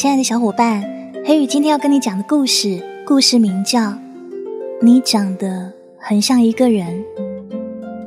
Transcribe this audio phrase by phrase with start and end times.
[0.00, 0.82] 亲爱的小伙伴，
[1.26, 3.80] 黑雨今天要跟你讲的故事，故事名叫
[4.80, 6.86] 《你长得很像一个人》。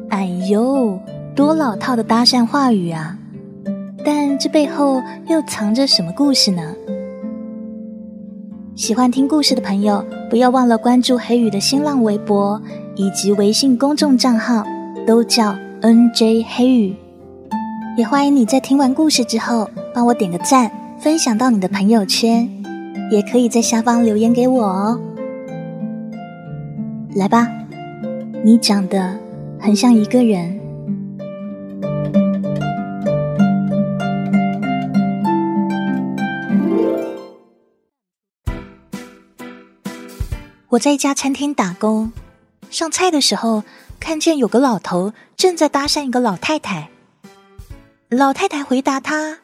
[0.09, 0.99] 哎呦，
[1.35, 3.15] 多老套的搭讪话语啊！
[4.03, 6.73] 但这背后又藏着什么故事呢？
[8.75, 12.59] 喜欢听故事的朋友，不要忘了关注黑雨的新浪微博
[12.95, 14.65] 以及微信公众账号，
[15.05, 16.95] 都叫 NJ 黑雨。
[17.95, 20.71] 也欢迎你在听完故事之后，帮我点个赞，
[21.03, 22.49] 分享到你的朋友圈，
[23.11, 24.97] 也可以在下方留言给我哦。
[27.13, 27.45] 来吧，
[28.41, 29.19] 你长得
[29.59, 30.57] 很像一个人。
[40.69, 42.13] 我在一家餐厅打工，
[42.69, 43.65] 上菜的时候
[43.99, 46.87] 看见有个老头正在搭讪一个老太太。
[48.07, 49.39] 老太太回答他：“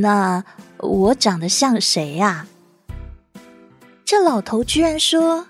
[0.00, 0.44] 那
[0.78, 2.46] 我长得像谁呀？”
[4.04, 5.46] 这老头居然说：“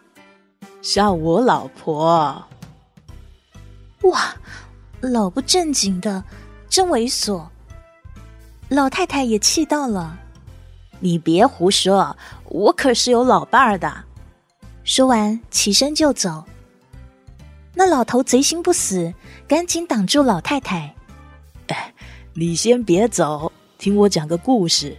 [0.82, 2.44] 像我老婆。”
[4.02, 4.34] 哇，
[5.00, 6.22] 老不正经的，
[6.68, 7.46] 真猥琐！
[8.68, 10.18] 老太太也气到了
[11.00, 14.04] ：“你别胡说，我可是有老伴儿的。”
[14.84, 16.44] 说完，起身就走。
[17.74, 19.14] 那老头贼心不死，
[19.46, 20.94] 赶紧挡住老太太
[21.68, 21.94] ：“哎，
[22.34, 23.47] 你先别走，
[23.78, 24.96] 听我讲个故事，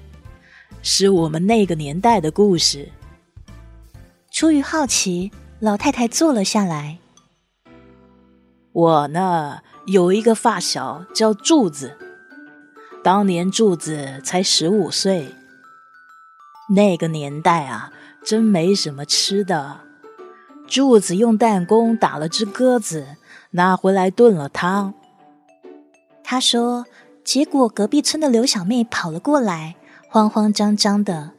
[0.81, 2.89] 是我们那个年代的故事。”
[4.31, 6.97] 出于好奇，老太太坐了下来。
[8.71, 11.97] 我呢，有一个发小叫柱子，
[13.03, 15.35] 当年柱子才十五岁。
[16.73, 17.91] 那个年代啊。
[18.21, 19.79] 真没什么吃的，
[20.67, 23.15] 柱子用弹弓打了只鸽子，
[23.51, 24.93] 拿回来炖了汤。
[26.21, 26.85] 他说
[27.29, 29.75] ：“结果隔壁村的刘小妹跑了过来，
[30.07, 31.33] 慌慌张张的，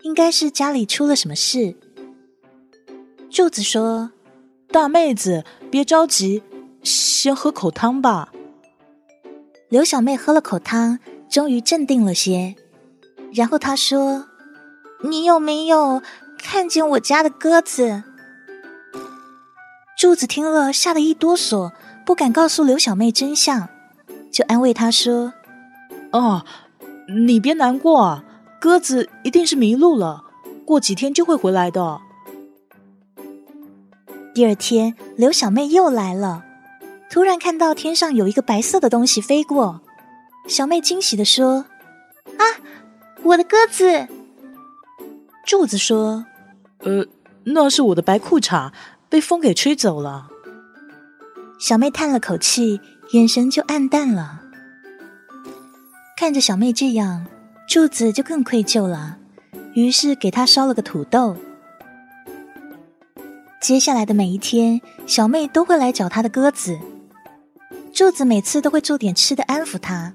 [0.00, 1.76] 应该是家里出了什么事。”
[3.28, 4.12] 柱子说
[4.72, 6.42] ：“大妹子，别着急，
[6.82, 8.32] 先喝口汤吧。”
[9.68, 12.56] 刘小妹喝了口汤，终于镇定了些，
[13.30, 14.24] 然后她说
[15.04, 16.00] ：“你有没有？”
[16.42, 18.02] 看见我家的鸽子，
[19.98, 21.72] 柱子听了吓得一哆嗦，
[22.06, 23.68] 不敢告诉刘小妹真相，
[24.34, 25.32] 就安慰他说
[26.10, 26.44] ：“哦，
[27.24, 28.24] 你别难过啊，
[28.60, 30.24] 鸽子一定是迷路了，
[30.66, 32.00] 过几天就会回来的。”
[34.34, 36.44] 第二天，刘小妹又来了，
[37.08, 39.80] 突然看到天上有一个白色的东西飞过，
[40.48, 41.66] 小妹惊喜的说
[42.36, 42.42] ：“啊，
[43.22, 44.08] 我的鸽子！”
[45.46, 46.26] 柱子说。
[46.80, 47.06] 呃，
[47.44, 48.72] 那是我的白裤衩，
[49.08, 50.26] 被风给吹走了。
[51.60, 52.80] 小妹叹了口气，
[53.12, 54.40] 眼神就暗淡了。
[56.16, 57.26] 看着小妹这样，
[57.68, 59.18] 柱子就更愧疚了，
[59.74, 61.36] 于是给她烧了个土豆。
[63.60, 66.78] 接下来的每一天，小妹都会来找她的鸽子。
[67.92, 70.12] 柱子每次都会做点吃的安抚她，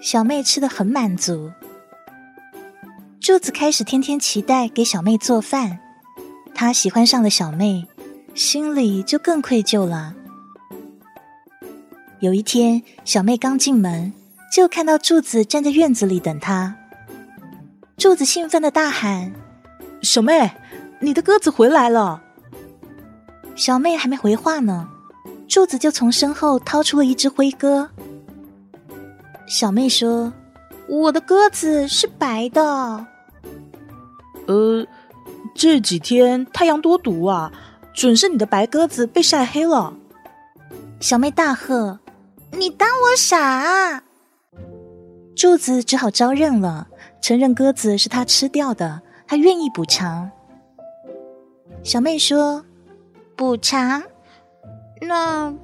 [0.00, 1.50] 小妹吃的很满足。
[3.20, 5.78] 柱子开始天天期待给小妹做饭。
[6.52, 7.86] 他喜欢上了小妹，
[8.34, 10.14] 心里就更愧疚了。
[12.20, 14.12] 有一天，小妹刚进门，
[14.52, 16.76] 就看到柱子站在院子里等她。
[17.96, 19.32] 柱子兴奋的大喊
[20.02, 20.50] ：“小妹，
[21.00, 22.22] 你的鸽子回来了！”
[23.56, 24.86] 小妹还没回话呢，
[25.48, 27.88] 柱子就从身后掏出了一只灰鸽。
[29.46, 30.30] 小妹说
[30.88, 33.06] ：“我的鸽子是白的。”
[34.46, 34.86] 呃。
[35.52, 37.50] 这几天太阳多毒啊，
[37.92, 39.92] 准是你的白鸽子被晒黑了。
[41.00, 41.98] 小妹大喝
[42.52, 44.02] ：“你当我傻？”啊
[45.36, 46.88] 柱子只好招认了，
[47.22, 50.30] 承认鸽子是他吃掉的，他愿意补偿。
[51.82, 52.62] 小妹说
[53.36, 54.02] ：“补偿？
[55.00, 55.54] 那……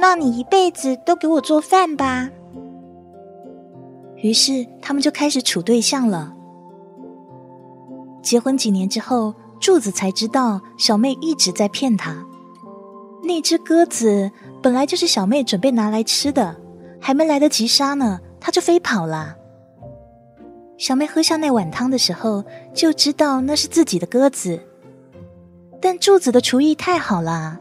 [0.00, 2.30] 那你一辈子都给我做饭吧。”
[4.16, 6.34] 于是他们就开始处对象了。
[8.22, 12.24] 结婚几年之后，柱子才知道小妹一直在骗他。
[13.22, 14.30] 那只鸽子
[14.66, 16.56] 本来就是小妹准备拿来吃的，
[17.00, 19.36] 还没来得及杀呢，它就飞跑了。
[20.76, 24.58] 小妹喝下那碗汤的时候，就知道那是自己的鸽子。
[25.80, 27.60] 但柱子的厨艺太好了，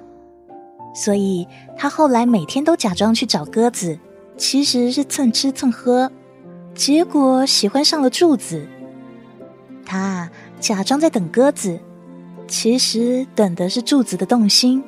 [0.95, 1.47] 所以
[1.77, 3.99] 他后来每天都假装去找鸽子，
[4.35, 6.11] 其实是蹭吃蹭喝，
[6.73, 8.67] 结果喜欢上了柱子。
[9.85, 10.27] 他。
[10.59, 11.79] 假装在等鸽子，
[12.47, 14.83] 其实等的是柱子的动心。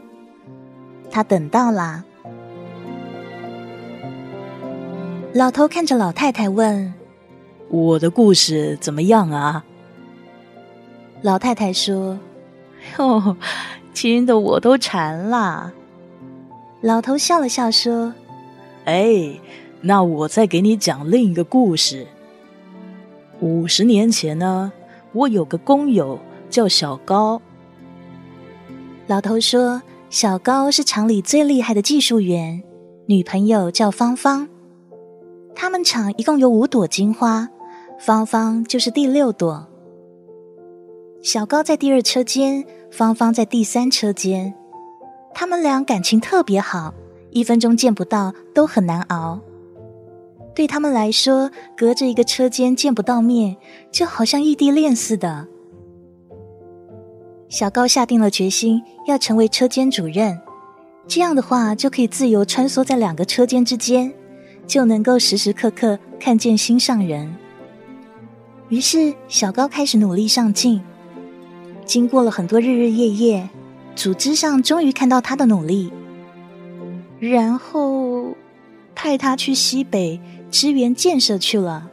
[1.12, 2.06] 他等到了。
[5.33, 6.94] 老头看着老太太问
[7.69, 9.63] ：“我的故事怎么样啊？”
[11.21, 12.18] 老太太说
[12.97, 13.35] ：“哦，
[13.94, 15.74] 听得我都馋了。”
[16.81, 18.13] 老头笑了笑说
[18.85, 19.39] ：“哎，
[19.81, 22.07] 那我再给你讲另一个故事。
[23.39, 24.71] 五十年前呢，
[25.12, 26.18] 我有个工友
[26.50, 27.39] 叫小高。”
[29.07, 32.63] 老头说：“小高是厂里最厉害的技术员，
[33.07, 34.47] 女朋友叫芳芳。
[35.59, 37.50] 他们厂一共有五朵金花，
[37.98, 39.68] 芳芳就是第六朵。
[41.24, 44.54] 小高在第二车间，芳芳在第三车间。
[45.33, 46.94] 他们俩感情特别好，
[47.31, 49.39] 一分钟见不到都很难熬。
[50.54, 53.57] 对他们来说，隔着一个车间见不到面，
[53.92, 55.48] 就好像异地恋似的。”
[57.50, 60.39] 小高下定了决心要成为车间主任，
[61.07, 64.13] 这样的话就可以自由穿梭在两个车间之间，
[64.68, 67.34] 就能够时时刻刻看见心上人。
[68.69, 70.81] 于是，小高开始努力上进。
[71.86, 73.50] 经过了很多日日夜夜，
[73.96, 75.90] 组织上终于看到他的努力，
[77.18, 78.36] 然后
[78.94, 80.19] 派他去西北
[80.52, 81.90] 支援建设去了。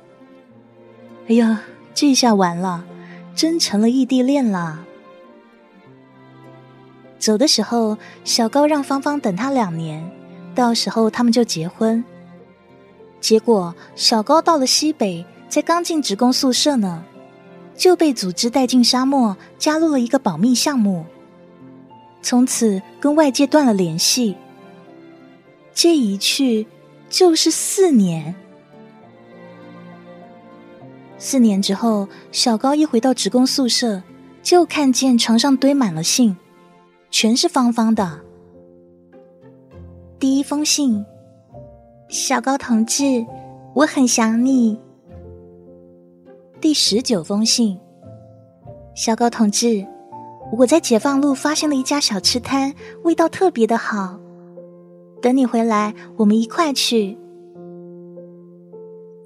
[1.28, 1.62] 哎呀，
[1.94, 2.84] 这下完了，
[3.36, 4.84] 真成了异地恋啦！
[7.20, 10.10] 走的时候，小高让芳芳等他两年，
[10.56, 12.04] 到时候他们就结婚。
[13.24, 17.02] 结果小高到了西北，才刚进职工宿舍呢，
[17.74, 21.06] 就被组织带进沙漠，加入了一个保密项目，
[22.20, 24.36] 从此跟外界断了联系。
[25.72, 26.66] 这一去
[27.08, 28.34] 就是四年。
[31.16, 34.02] 四年之后，小高一回到职工宿舍，
[34.42, 36.36] 就看见床上堆满了信。
[37.10, 38.20] 全是芳芳的。
[40.18, 41.02] 第一封信，
[42.08, 43.24] 小高同志，
[43.74, 44.78] 我很想你。
[46.60, 47.78] 第十九封信，
[48.94, 49.86] 小高同志，
[50.58, 52.74] 我在解放路发现了一家小吃摊，
[53.04, 54.20] 味道特别的好。
[55.22, 57.16] 等你回来，我们一块去。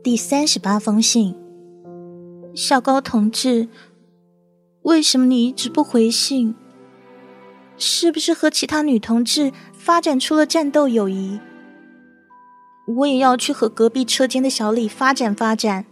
[0.02, 1.34] 第三十八封信，
[2.54, 3.68] 小高同志，
[4.82, 6.54] 为什么你一直不回信？
[7.76, 11.40] 是不是和其他女同志发展出了战斗友谊？
[12.96, 15.84] 我也要去和隔壁车间的小李发展发展。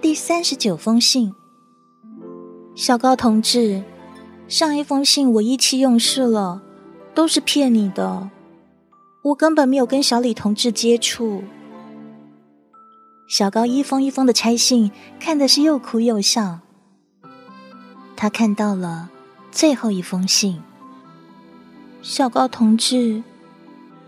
[0.00, 1.34] 第三十九封信，
[2.74, 3.82] 小高同志，
[4.46, 6.62] 上一封信我意气用事了，
[7.12, 8.30] 都是骗你的，
[9.22, 11.42] 我根本没有跟小李同志接触。
[13.28, 16.60] 小高一封一封的拆信，看的是又哭又笑。
[18.16, 19.10] 他看到了
[19.50, 20.62] 最后一封信。
[22.02, 23.22] 小高同志，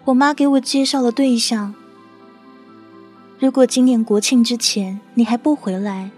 [0.04, 1.74] 我妈给我介绍了对象。
[3.38, 6.10] 如果今年国庆之前你还不回来，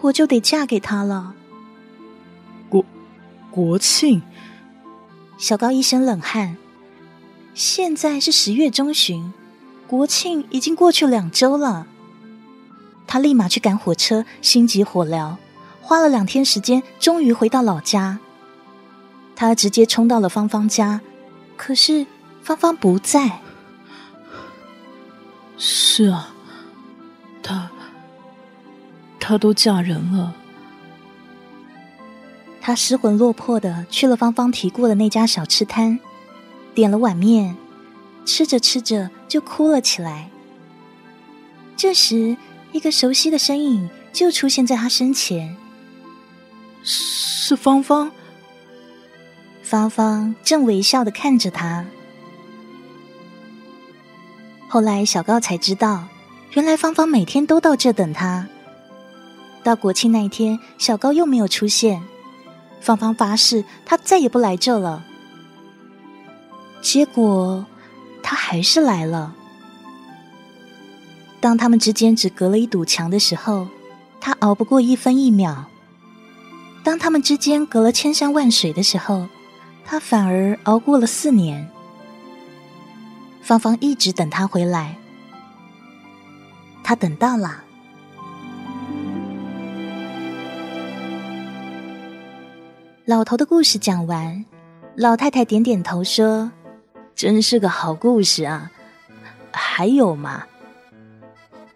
[0.00, 1.34] 我就得嫁给他了。
[2.68, 2.84] 国
[3.50, 4.22] 国庆，
[5.38, 6.56] 小高一身冷汗。
[7.54, 9.32] 现在是十月中旬，
[9.86, 11.86] 国庆已经过去两周了。
[13.06, 15.36] 他立马去赶火车，心急火燎。
[15.80, 18.20] 花了两天时间，终于回到老家。
[19.34, 21.00] 他直接冲到了芳芳家，
[21.56, 22.06] 可是
[22.42, 23.40] 芳芳不在。
[25.56, 26.34] 是啊，
[27.42, 27.70] 她，
[29.18, 30.34] 她都嫁人了。
[32.62, 35.98] 他失魂落魄的去了芳芳提过的那家小吃摊，
[36.74, 37.56] 点了碗面，
[38.26, 40.28] 吃着吃着就哭了起来。
[41.74, 42.36] 这时，
[42.72, 45.56] 一个熟悉的身影就出现在他身前。
[46.82, 48.12] 是芳芳，
[49.62, 51.86] 芳芳正微笑的看着他。
[54.72, 56.04] 后来小高才知道，
[56.52, 58.46] 原来芳芳每天都到这等他。
[59.64, 62.00] 到国庆那一天，小高又没有出现，
[62.80, 65.04] 芳芳发誓他再也不来这了。
[66.80, 67.66] 结果
[68.22, 69.34] 他还是来了。
[71.40, 73.66] 当他们之间只隔了一堵墙的时候，
[74.20, 75.64] 他熬不过一分一秒。
[76.84, 79.26] 当他们之间隔了千山万水的时候，
[79.84, 81.68] 他反而熬过了四年。
[83.42, 84.96] 芳芳一直等他回来，
[86.84, 87.64] 他等到了。
[93.04, 94.44] 老头的故事讲完，
[94.94, 96.52] 老太太点点头说
[97.16, 98.70] ：“真是个好故事啊！”
[99.50, 100.46] 还有吗？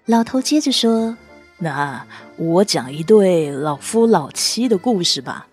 [0.06, 1.16] 老头接着说。
[1.58, 2.04] 那
[2.36, 5.46] 我讲一对老夫老妻的故事吧。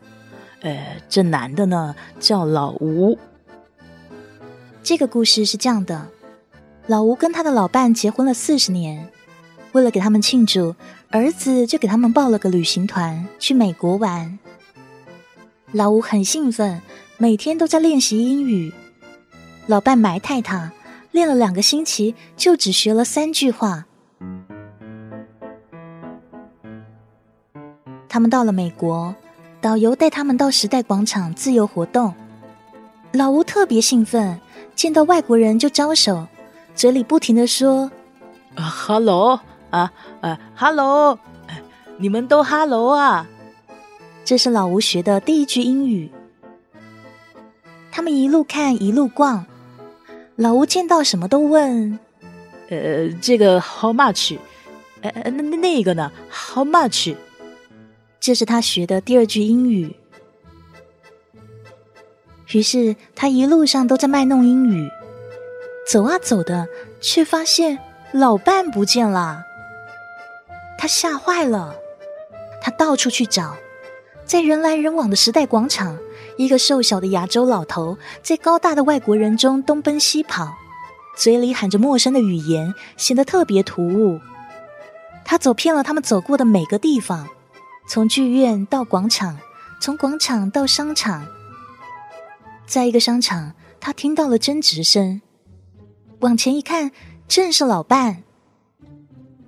[0.61, 3.17] 呃，这男的呢叫老吴。
[4.83, 6.07] 这个故事是这样的：
[6.87, 9.09] 老吴跟他的老伴结婚了四十年，
[9.73, 10.75] 为了给他们庆祝，
[11.11, 14.39] 儿子就给他们报了个旅行团去美国玩。
[15.71, 16.81] 老吴很兴奋，
[17.17, 18.73] 每天都在练习英语。
[19.67, 20.73] 老伴埋汰他，
[21.11, 23.85] 练了两个星期就只学了三句话。
[28.09, 29.15] 他们到了美国，
[29.61, 32.13] 导游带他们到时代广场自由活动。
[33.13, 34.39] 老吴特别兴奋，
[34.73, 36.27] 见到外国人就招手，
[36.73, 37.91] 嘴里不停的说
[38.55, 39.39] ：“Hello
[39.69, 39.91] 啊，
[40.21, 41.19] 呃，Hello，
[41.97, 43.27] 你们都 Hello 啊。”
[44.23, 46.09] 这是老吴学的第一句英语。
[47.91, 49.45] 他们一路看一路逛，
[50.37, 51.99] 老吴见到什么都问
[52.69, 54.37] ：“呃，这个 How much？
[55.01, 57.15] 呃，那那那个呢？How much？”
[58.21, 59.93] 这是他学的第二句英语。
[62.53, 64.89] 于是他一路上都在卖弄英语，
[65.89, 66.67] 走啊走的，
[66.99, 67.79] 却发现
[68.11, 69.43] 老伴不见了。
[70.77, 71.75] 他吓坏了，
[72.61, 73.55] 他到处去找。
[74.25, 75.97] 在人来人往的时代广场，
[76.37, 80.53] 一个瘦小的亚洲老头在高大的外国人中东奔西跑，
[81.17, 84.19] 嘴里喊着陌生的语言，显得特别突兀。
[85.23, 87.27] 他走遍了他们走过的每个地方，
[87.87, 89.37] 从剧院到广场，
[89.79, 91.25] 从广场到商场。
[92.71, 93.51] 在一个商场，
[93.81, 95.21] 他听到了争执声，
[96.21, 96.89] 往前一看，
[97.27, 98.23] 正是老伴。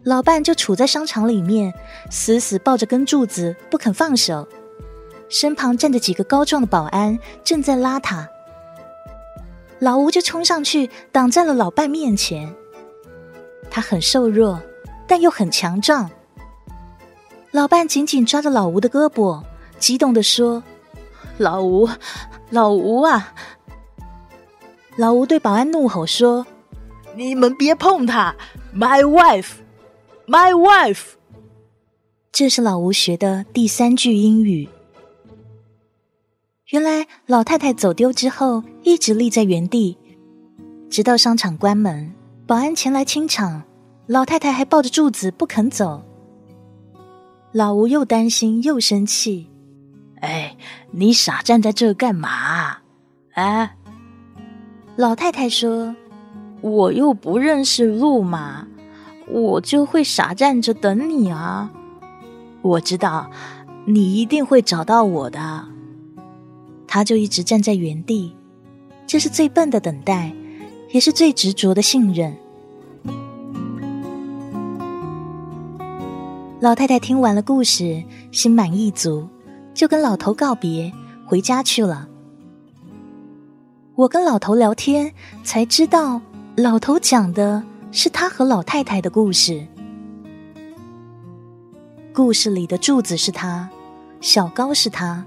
[0.04, 1.74] 老伴就杵在商场里面，
[2.12, 4.46] 死死抱着根柱子不肯放手。
[5.30, 8.28] 身旁站着几个高壮的保安，正在拉他。
[9.80, 12.54] 老吴就冲上去挡在了老伴面前。
[13.72, 14.62] 他很瘦弱，
[15.08, 16.12] 但又很强壮。
[17.52, 19.42] 老伴紧紧抓着老吴的胳膊，
[19.80, 20.62] 激动的说
[21.38, 21.90] ：“老吴，
[22.50, 23.34] 老吴啊！”
[24.98, 26.46] 老吴对保安怒吼说
[27.18, 28.36] ：“你们别碰他
[28.76, 29.54] ！My wife,
[30.28, 31.14] my wife。”
[32.32, 34.70] 这是老吴学的第三句英语。
[36.70, 39.98] 原来老太太走丢之后，一直立在原地，
[40.90, 42.12] 直到商场关门，
[42.48, 43.64] 保安前来清场，
[44.08, 46.04] 老太太还抱着柱子不肯走。
[47.52, 49.48] 老吴又担心又生气
[50.24, 50.56] ：“哎，
[50.92, 52.78] 你傻站在这干嘛？”
[53.36, 53.76] 啊！
[54.96, 55.96] 老太太说
[56.62, 58.68] ：“我又不认识路嘛，
[59.28, 61.72] 我就会傻站着等你啊！
[62.62, 63.30] 我知道
[63.86, 65.66] 你一定会找到我的。”
[66.88, 68.36] 他就一直站在原地，
[69.08, 70.32] 这是最笨的等待，
[70.92, 72.34] 也是最执着的信任。
[76.60, 79.28] 老太太听完了故事，心满意足，
[79.74, 80.92] 就跟老头告别，
[81.26, 82.08] 回家去了。
[83.96, 85.14] 我跟老头聊天，
[85.44, 86.22] 才知道
[86.56, 89.66] 老头讲的是他和老太太的故事。
[92.14, 93.70] 故事里的柱子是他，
[94.22, 95.26] 小高是他。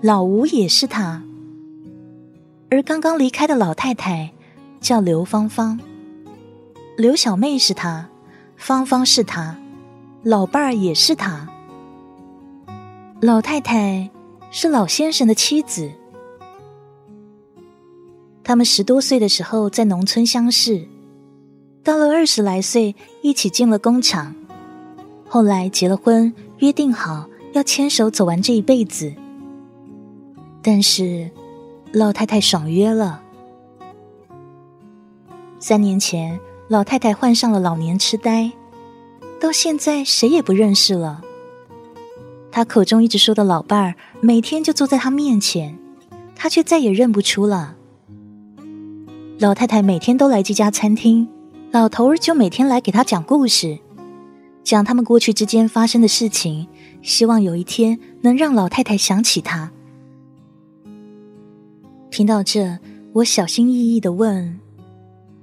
[0.00, 1.22] 老吴也是他，
[2.68, 4.32] 而刚刚离开的老太太
[4.78, 5.80] 叫刘芳芳，
[6.98, 8.06] 刘小妹是他，
[8.54, 9.56] 芳芳是他，
[10.22, 11.48] 老伴儿也是他，
[13.24, 14.10] 老太太
[14.50, 15.90] 是老先生的妻子。
[18.42, 20.86] 他们十多岁的时候在农村相识，
[21.82, 24.34] 到了二十来岁一起进了工厂，
[25.26, 29.14] 后来结了婚，约定好要牵手走完这一辈子。
[30.62, 31.30] 但是，
[31.94, 33.22] 老太太爽约了。
[35.58, 36.38] 三年前，
[36.68, 38.52] 老太太患上了老年痴呆，
[39.40, 41.22] 到现在谁也不认识了。
[42.54, 45.76] 他口中一直说的老伴儿，每天就坐在他面前，
[46.36, 47.74] 他却再也认不出了。
[49.40, 51.26] 老太太每天都来这家餐厅，
[51.72, 53.80] 老头儿就每天来给他讲故事，
[54.62, 56.68] 讲他们过去之间发生的事情，
[57.02, 59.72] 希望有一天能让老太太想起他。
[62.08, 62.78] 听到这，
[63.14, 64.60] 我小心翼翼的问：“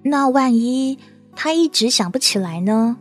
[0.04, 0.98] 那万一
[1.36, 2.96] 他一直想不起来呢？”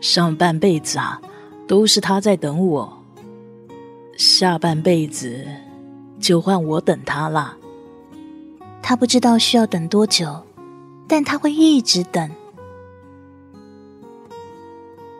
[0.00, 1.20] 上半辈子啊，
[1.70, 3.00] 都是他在等我，
[4.18, 5.46] 下半辈子
[6.18, 7.56] 就换我等他了。
[8.82, 10.42] 他不知道需要等多久，
[11.06, 12.28] 但他会一直等。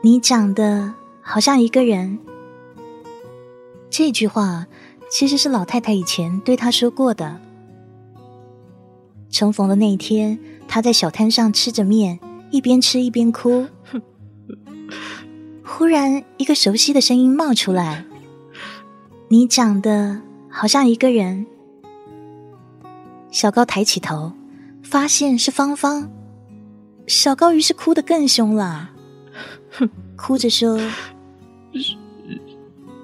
[0.02, 0.92] 你长得
[1.23, 2.19] 好像一个人，
[3.88, 4.66] 这句话。
[5.09, 7.40] 其实是老太太以前对他说过的。
[9.28, 12.19] 重逢的那一天，他在小摊上吃着面，
[12.50, 13.66] 一边吃一边哭。
[15.72, 18.04] 忽然，一个熟悉的声音冒出来
[19.30, 21.46] ：“你长得好像一个人。”
[23.30, 24.32] 小高抬起头，
[24.82, 26.10] 发现是芳芳。
[27.06, 28.90] 小高于是哭得更凶了，
[30.16, 30.78] 哭着说：“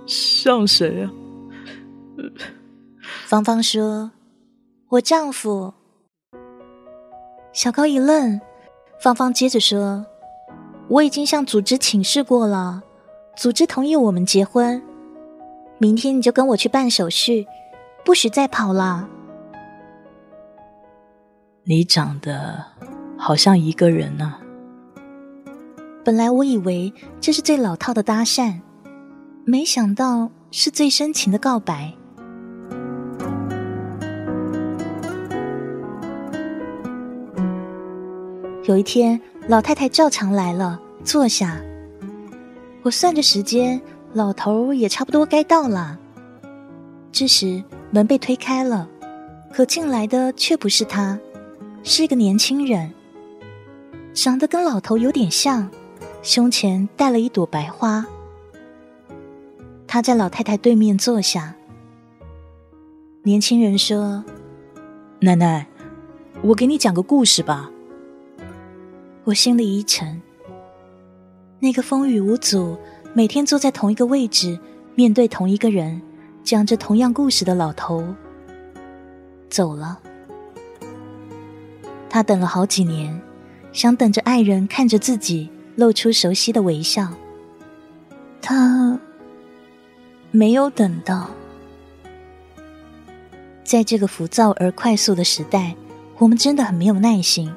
[0.05, 1.11] 像谁啊？”
[3.27, 4.11] 芳芳说
[4.91, 5.73] ：“我丈夫。”
[7.55, 8.41] 小高一愣，
[9.01, 10.05] 芳芳接着说
[10.89, 12.83] ：“我已经向组织请示过了，
[13.37, 14.81] 组织同意我们结婚。
[15.79, 17.47] 明天你就跟我去办手续，
[18.05, 19.09] 不许再跑了。”
[21.65, 22.65] 你长得
[23.19, 24.37] 好像一个人呢。
[26.05, 28.61] 本来我以为这是最老套的搭讪，
[29.45, 31.93] 没想到是最深情的告白。
[38.69, 41.61] 有一天，老太太照常来了，坐下。
[42.83, 43.81] 我算着时间，
[44.13, 45.97] 老头也差不多该到了。
[47.13, 47.63] 这时
[47.93, 48.89] 门被推开了，
[49.53, 51.17] 可进来的却不是他。
[51.85, 52.93] 是一个年轻人，
[54.13, 55.71] 长得跟老头有点像，
[56.25, 58.05] 胸前戴了一朵白花。
[59.87, 61.55] 他在老太太对面坐下。
[63.23, 64.25] 年轻人说
[65.23, 65.69] ：“奶奶，
[66.43, 67.71] 我给你讲个故事吧。”
[69.27, 70.23] 我心里一沉。
[71.59, 72.79] 那个风雨无阻、
[73.13, 74.57] 每天坐在同一个位置、
[74.95, 76.01] 面对同一个人、
[76.45, 78.07] 讲着同样故事的老头，
[79.51, 79.99] 走了。
[82.09, 83.21] 他等了好几年，
[83.73, 87.09] 想等着爱人看着自己露出熟悉的微笑。
[88.41, 88.97] 他
[90.31, 91.29] 没有等到。
[93.65, 95.75] 在这个浮躁而快速的时代，
[96.19, 97.53] 我们真的很没有耐心。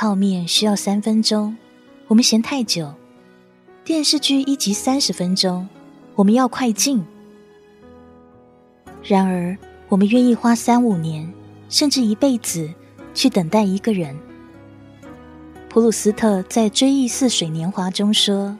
[0.00, 1.54] 泡面需要三分钟，
[2.08, 2.86] 我们嫌太久；
[3.84, 5.68] 电视剧一集三十分钟，
[6.14, 7.04] 我们要快进。
[9.02, 9.54] 然而，
[9.90, 11.30] 我们愿意花三五年，
[11.68, 12.70] 甚至一辈子。
[13.12, 14.16] 去等待一个人。
[15.68, 18.56] 普鲁斯特在《追忆似水年华》中说：“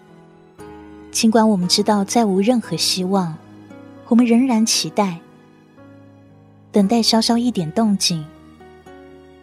[1.10, 3.34] 尽管我们知道再无任何希望，
[4.08, 5.20] 我们仍然期待，
[6.70, 8.26] 等待稍稍一点动静，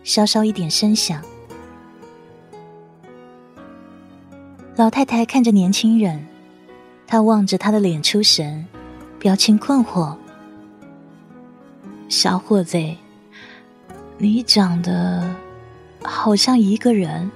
[0.04, 1.19] 稍稍一点声响。”
[4.78, 6.24] 老太太看着年轻人，
[7.08, 8.63] 她望着他的脸出神，
[9.18, 10.16] 表情困惑。
[12.08, 12.78] 小伙子。
[14.20, 15.36] 你长得
[16.04, 17.30] 好像一个人。